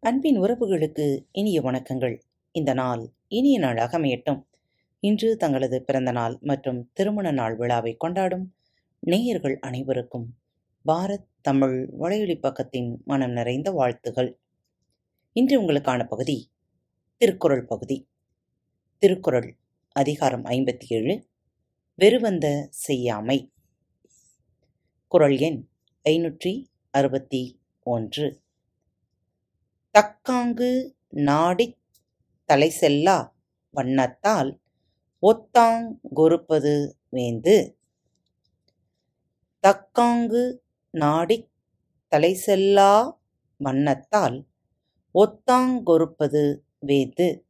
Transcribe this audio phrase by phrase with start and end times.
[0.00, 2.20] அன்பின் உறவுகளுக்கு இனிய வணக்கங்கள்.
[2.50, 4.44] இந்த நாள் இனிய நாளாக அமையட்டும்.
[5.00, 8.54] இன்று தங்களது பிறந்த நாள் மற்றும் திருமண நாள் விழாவை கொண்டாடும்
[9.00, 10.36] நேயர்கள் அனைவருக்கும்
[10.86, 14.38] பாரத் தமிழ் வலையொலி பக்கத்தின் மனம் நிறைந்த வாழ்த்துகள்.
[15.32, 16.50] இன்று உங்களுக்கான பகுதி
[17.16, 18.08] திருக்குறள் பகுதி.
[18.98, 19.56] திருக்குறள்
[19.92, 21.26] அதிகாரம் ஐம்பத்தி ஏழு
[21.94, 23.52] வெறுவந்த செய்யாமை
[25.08, 25.68] குறள் எண்
[26.04, 28.40] ஐநூற்றி அறுபத்தி ஒன்று.
[29.98, 31.78] தக்காங்கு நாடித்
[32.48, 33.30] தலைசெல்லா
[33.70, 34.58] வண்ணத்தால்
[35.22, 37.76] ஒத்தாங்கொறுப்பது வேந்து.
[39.62, 40.58] தக்காங்கு
[40.90, 41.48] நாடித்
[42.10, 43.12] தலைசெல்லா
[43.56, 44.46] வண்ணத்தால்
[45.14, 47.42] ஒத்தாங்கொறுப்பது வேந்து.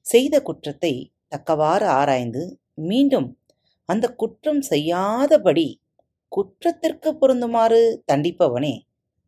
[0.00, 3.40] செய்த குற்றத்தை தக்கவாறு ஆராய்ந்து மீண்டும்
[3.84, 5.82] அந்த குற்றம் செய்யாதபடி
[6.28, 8.82] குற்றத்திற்கு பொருந்துமாறு தண்டிப்பவனே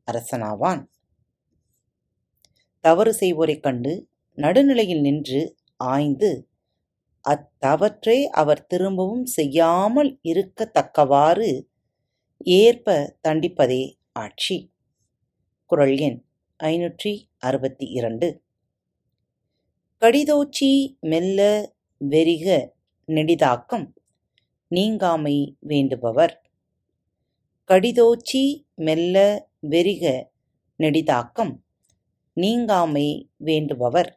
[0.06, 0.90] அரசனாவான்.
[2.84, 3.92] தவறு செய்வோரைக் கண்டு
[4.38, 5.40] நடுநிலையில் நின்று
[5.76, 6.30] ஆய்ந்து
[7.24, 11.50] அத்தவற்றை அவர் திரும்பவும் செய்யாமல் இருக்கத்தக்கவாறு
[12.56, 14.56] ஏற்ப தண்டிப்பதே ஆட்சி.
[15.66, 16.18] குறள் எண்
[16.60, 18.28] ஐநூற்றி அறுபத்தி இரண்டு
[20.02, 21.40] கடிதோச்சி மெல்ல
[22.00, 22.46] வெறிக
[23.08, 23.86] நெடிதாக்கம்
[24.70, 25.36] நீங்காமை
[25.68, 26.34] வேண்டுபவர்.
[27.70, 29.16] கடிதோச்சி மெல்ல
[29.70, 30.04] வெறிக
[30.80, 31.52] நெடிதாக்கம்
[32.36, 33.08] நீங்காமை
[33.44, 34.10] வேண்டுபவர்.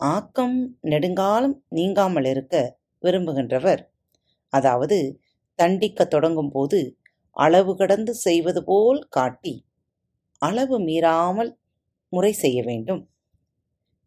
[0.00, 2.54] ஆக்கம் நெடுங்காலம் நீங்காமல் இருக்க
[3.02, 3.82] விரும்புகின்றவர்.
[4.52, 4.98] அதாவது
[5.58, 6.80] தண்டிக்க தொடங்கும் போது
[7.36, 9.54] அளவு கடந்து செய்வது போல் காட்டி
[10.42, 11.52] அளவு மீறாமல்
[12.12, 13.02] முறை செய்ய வேண்டும்.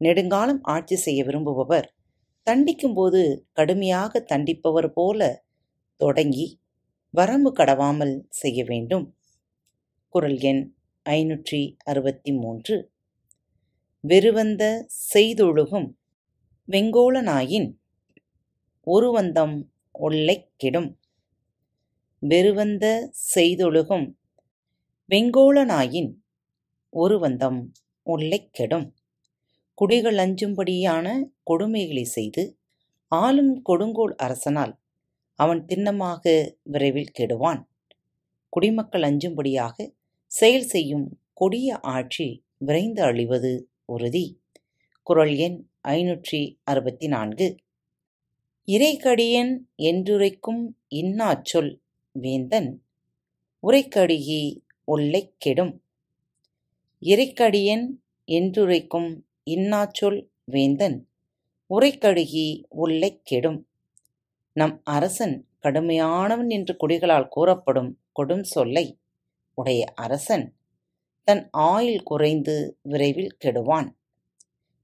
[0.01, 1.87] நெடுங்காலம் ஆட்சி செய்ய விரும்புபவர்
[2.47, 5.29] தண்டிக்கும்போது கடுமையாக தண்டிப்பவர் போல
[6.01, 6.47] தொடங்கி
[7.13, 9.05] வரம்பு கடவாமல் செய்ய வேண்டும்.
[10.15, 10.61] குரல் எண்
[11.05, 12.91] ஐநூற்றி அறுபத்தி மூன்று.
[14.03, 14.63] வெறுவந்த
[15.13, 15.87] செய்தொழுகும்
[16.67, 17.69] வெங்கோளனாயின்
[18.87, 19.55] ஒருவந்தம்
[19.91, 20.99] ஒல்லைக் கெடும்
[22.19, 24.07] வெறுவந்த செய்தொழுகும்
[25.09, 26.11] வெங்கோளனாயின்
[26.93, 27.59] ஒருவந்தம்
[28.03, 28.87] ஒல்லைக் கெடும்
[29.73, 31.05] குடிகள் அஞ்சும்படியான
[31.49, 32.43] கொடுமைகளை செய்து
[33.11, 34.73] ஆளும் கொடுங்கோல் அரசனால்
[35.39, 37.61] அவன் திண்ணமாக விரைவில் கெடுவான்.
[38.49, 39.75] குடிமக்கள் அஞ்சும்படியாக
[40.31, 44.25] செயல் செய்யும் கொடிய ஆட்சி விரைந்து அழிவது உறுதி.
[45.03, 47.47] குரல் எண் ஐநூற்றி அறுபத்தி நான்கு
[48.67, 50.63] இறைக்கடியன் என்றுரைக்கும்
[50.95, 51.71] இன்னாச்சொல்
[52.11, 52.69] வேந்தன்
[53.63, 54.41] உரைக்கடியி
[54.85, 55.73] ஒல்லைக் கெடும்.
[57.01, 57.85] இறைக்கடியன்
[58.27, 59.09] என்றுரைக்கும்
[59.45, 60.97] இன்னாச்சொல் வேந்தன்
[61.69, 63.59] உரைக்கடுகி உள்ளைக் கெடும்.
[64.55, 68.85] நம் அரசன் கடுமையானவன் என்று குடிகளால் கூறப்படும் கொடும் சொல்லை
[69.59, 70.55] உடைய அரசன்
[71.23, 73.89] தன் ஆயுள் குறைந்து விரைவில் கெடுவான்.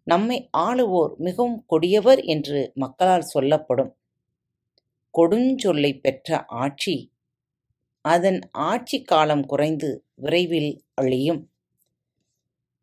[0.04, 3.98] நம்மை ஆளுவோர் மிகவும் கொடியவர் என்று மக்களால் சொல்லப்படும்.
[5.18, 6.96] கொடுஞ்சொல்லை பெற்ற ஆட்சி
[8.02, 11.42] அதன் ஆட்சி காலம் குறைந்து விரைவில் அழியும்.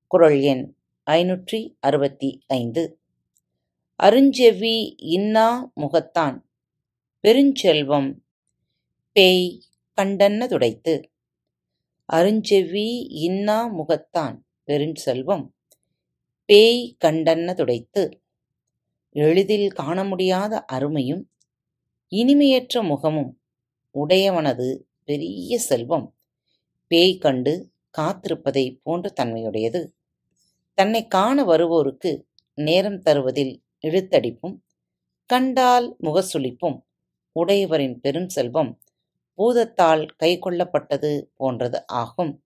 [0.06, 0.64] குரல் எண்
[1.10, 2.84] ஐநூற்றி அறுபத்தி ஐந்து.
[3.96, 5.48] அருஞ்செவி இன்னா
[5.80, 6.36] முகத்தான்
[7.24, 8.10] பெருஞ்செல்வம்
[9.12, 9.62] பேய்
[9.98, 11.11] கண்டன்ன துடைத்து.
[12.12, 12.88] அருஞ்செவ்வி
[13.26, 14.36] இன்னா முகத்தான்
[14.68, 15.44] பெருஞ்செல்வம்
[16.48, 18.02] பேய் கண்டன்ன துடைத்து
[19.14, 21.22] எளிதில் காண முடியாத அருமையும்
[22.12, 23.30] இனிமையற்ற முகமும்
[23.94, 24.68] உடையவனது
[25.04, 26.06] பெரிய செல்வம்.
[26.90, 27.54] பேய் கண்டு
[27.98, 29.80] காத்திருப்பதை போன்ற தன்மையுடையது.
[30.78, 32.12] தன்னை காண வருவோருக்கு
[32.58, 34.56] நேரம் தருவதில் இழுத்தடிப்பும்
[35.30, 36.78] கண்டால் முகசுளிப்பும்
[37.36, 38.72] உடையவரின் பெரும் செல்வம்.
[39.38, 42.44] பூதத்தால் கை கொள்ளப்பட்டது போன்றது ஆகும்.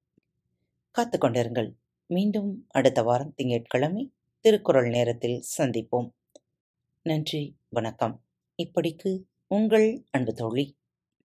[0.90, 1.72] காத்து கொண்டிருங்கள்.
[2.06, 6.10] மீண்டும் அடுத்த வாரம் திங்கட்கிழமை திருக்குறள் நேரத்தில் சந்திப்போம்.
[7.02, 8.22] நன்றி வணக்கம்.
[8.62, 10.76] இப்படிக்கு உங்கள் அன்பு தோழி.